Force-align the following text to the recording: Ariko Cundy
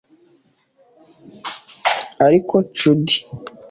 Ariko 2.25 2.55
Cundy 2.75 3.15